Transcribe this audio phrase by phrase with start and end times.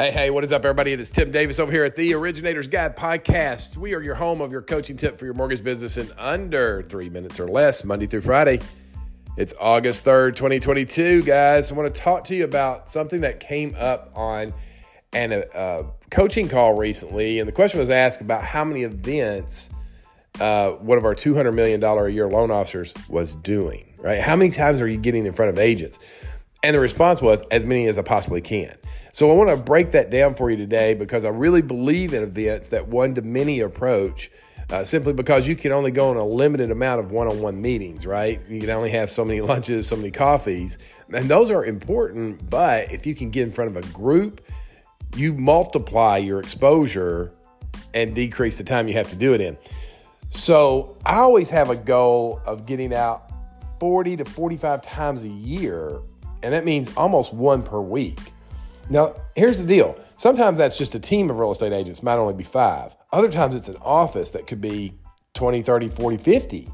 [0.00, 0.94] Hey, hey, what is up, everybody?
[0.94, 3.76] It is Tim Davis over here at the Originators Guide Podcast.
[3.76, 7.10] We are your home of your coaching tip for your mortgage business in under three
[7.10, 8.60] minutes or less, Monday through Friday.
[9.36, 11.70] It's August 3rd, 2022, guys.
[11.70, 14.54] I want to talk to you about something that came up on
[15.12, 17.38] an, a, uh, coaching call recently.
[17.38, 19.68] And the question was asked about how many events
[20.40, 24.22] uh, one of our $200 million a year loan officers was doing, right?
[24.22, 25.98] How many times are you getting in front of agents?
[26.62, 28.74] And the response was as many as I possibly can.
[29.12, 32.22] So I want to break that down for you today because I really believe in
[32.22, 34.30] events that one to many approach.
[34.70, 38.40] Uh, simply because you can only go on a limited amount of one-on-one meetings, right?
[38.48, 40.78] You can only have so many lunches, so many coffees,
[41.12, 42.48] and those are important.
[42.48, 44.42] But if you can get in front of a group,
[45.16, 47.32] you multiply your exposure
[47.94, 49.58] and decrease the time you have to do it in.
[50.30, 53.32] So I always have a goal of getting out
[53.80, 56.00] 40 to 45 times a year,
[56.44, 58.20] and that means almost one per week.
[58.90, 59.96] Now, here's the deal.
[60.16, 62.94] Sometimes that's just a team of real estate agents, might only be five.
[63.12, 64.92] Other times it's an office that could be
[65.34, 66.68] 20, 30, 40, 50.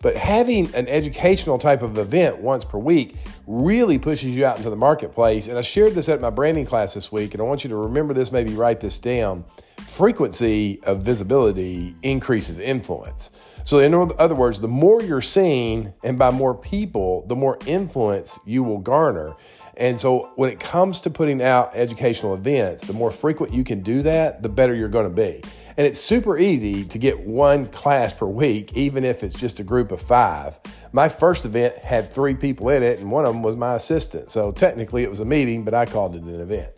[0.00, 4.70] But having an educational type of event once per week really pushes you out into
[4.70, 5.48] the marketplace.
[5.48, 7.76] And I shared this at my branding class this week, and I want you to
[7.76, 9.44] remember this, maybe write this down.
[9.86, 13.30] Frequency of visibility increases influence.
[13.64, 18.38] So, in other words, the more you're seen, and by more people, the more influence
[18.44, 19.34] you will garner.
[19.76, 23.80] And so when it comes to putting out educational events, the more frequent you can
[23.80, 25.42] do that, the better you're going to be.
[25.76, 29.64] And it's super easy to get one class per week, even if it's just a
[29.64, 30.60] group of five.
[30.92, 34.30] My first event had three people in it, and one of them was my assistant.
[34.30, 36.70] So technically it was a meeting, but I called it an event.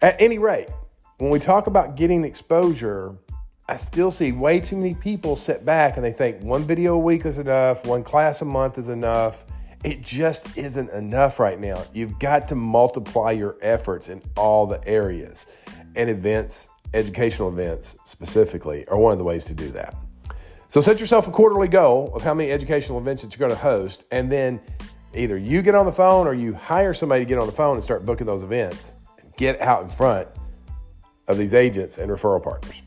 [0.00, 0.68] At any rate,
[1.18, 3.16] when we talk about getting exposure,
[3.68, 6.98] I still see way too many people sit back and they think one video a
[6.98, 9.44] week is enough, one class a month is enough
[9.84, 11.84] it just isn't enough right now.
[11.92, 15.46] You've got to multiply your efforts in all the areas.
[15.94, 19.94] And events, educational events specifically, are one of the ways to do that.
[20.68, 23.62] So set yourself a quarterly goal of how many educational events that you're going to
[23.62, 24.60] host, and then
[25.14, 27.74] either you get on the phone or you hire somebody to get on the phone
[27.74, 28.96] and start booking those events.
[29.18, 30.28] And get out in front
[31.26, 32.82] of these agents and referral partners.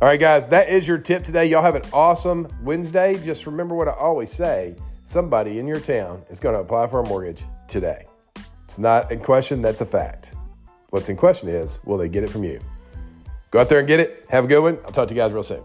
[0.00, 1.46] All right, guys, that is your tip today.
[1.46, 3.18] Y'all have an awesome Wednesday.
[3.22, 7.00] Just remember what I always say somebody in your town is going to apply for
[7.00, 8.04] a mortgage today.
[8.64, 10.34] It's not in question, that's a fact.
[10.90, 12.60] What's in question is will they get it from you?
[13.50, 14.26] Go out there and get it.
[14.28, 14.78] Have a good one.
[14.84, 15.64] I'll talk to you guys real soon.